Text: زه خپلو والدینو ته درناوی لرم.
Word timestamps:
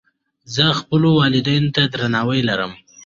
زه 0.55 0.65
خپلو 0.79 1.09
والدینو 1.19 1.73
ته 1.75 1.81
درناوی 1.93 2.41
لرم. 2.49 2.71